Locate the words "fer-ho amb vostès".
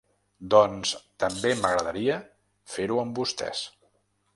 2.79-3.67